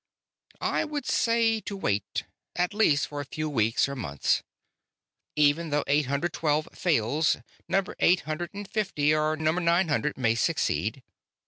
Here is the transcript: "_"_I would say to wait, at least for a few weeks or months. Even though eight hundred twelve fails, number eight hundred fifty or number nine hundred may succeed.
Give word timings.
"_"_I 0.67 0.89
would 0.89 1.05
say 1.05 1.59
to 1.61 1.77
wait, 1.77 2.23
at 2.55 2.73
least 2.73 3.07
for 3.07 3.21
a 3.21 3.25
few 3.25 3.47
weeks 3.47 3.87
or 3.87 3.95
months. 3.95 4.41
Even 5.35 5.69
though 5.69 5.83
eight 5.85 6.07
hundred 6.07 6.33
twelve 6.33 6.67
fails, 6.73 7.37
number 7.67 7.95
eight 7.99 8.21
hundred 8.21 8.49
fifty 8.67 9.13
or 9.13 9.37
number 9.37 9.61
nine 9.61 9.89
hundred 9.89 10.17
may 10.17 10.33
succeed. 10.33 11.03